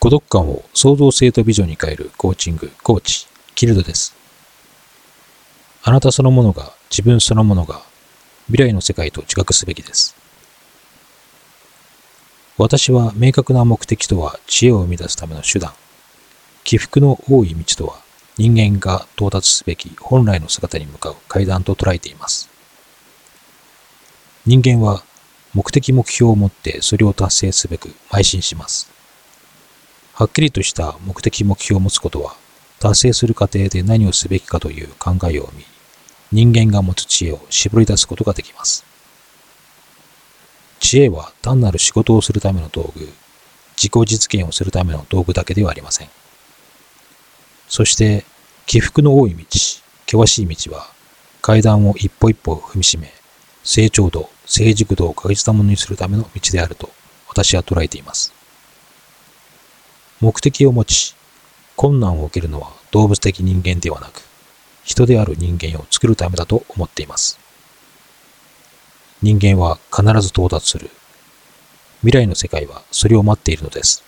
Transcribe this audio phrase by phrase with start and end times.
[0.00, 4.14] 孤独感を創造性とビジョンに変えるコーチング、コーチ、キルドです。
[5.82, 7.82] あなたそのものが、自分そのものが、
[8.46, 10.14] 未来の世界と自覚すべきです。
[12.58, 15.72] 私は明確な目的とは知恵を生み出すための手段。
[16.64, 18.00] 起伏の多い道とは
[18.36, 22.48] 人間が到達すべき本来の姿に向かう階段と捉えています。
[24.44, 25.02] 人間は
[25.54, 28.97] 目的目標を持ってそれを達成すべく邁進します。
[30.18, 32.34] はっきりとした目的目標を持つことは
[32.80, 35.64] 達成する過程で何をすべきかという考えを生み、
[36.32, 38.84] 人間が持つ知恵を絞り出すことができます。
[40.80, 43.08] 知恵は単なる仕事をするための道具、
[43.76, 46.08] 自己実現をするための道具だけではありません。
[47.68, 48.24] そして、
[48.66, 49.44] 起伏の多い道、
[50.04, 50.90] 険しい道は、
[51.40, 53.12] 階段を一歩一歩踏みしめ、
[53.62, 56.90] 成長度、成熟度を確実なものにするための道であると、
[57.28, 58.37] 私は捉えています。
[60.20, 61.14] 目的を持ち、
[61.76, 64.22] 困難を受けるのは動物的人間ではなく、
[64.84, 67.38] 人である人間を作るためだと思っています。
[69.22, 70.90] 人間は必ず到達する。
[72.00, 74.02] 未来の世界はそれを待っているのです。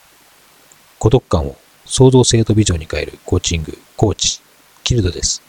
[0.98, 4.40] 孤独感を創造性とビジョンに変えるコーチング、コーチ、
[4.82, 5.42] キルドです。